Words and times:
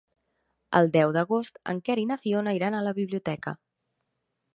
El 0.77 0.87
deu 0.95 1.11
d'agost 1.17 1.59
en 1.73 1.81
Quer 1.89 1.97
i 2.05 2.05
na 2.13 2.17
Fiona 2.23 2.55
iran 2.61 2.79
a 2.79 2.81
la 2.87 2.95
biblioteca. 3.01 3.55